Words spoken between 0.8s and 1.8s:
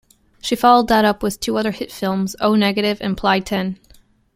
that up with two other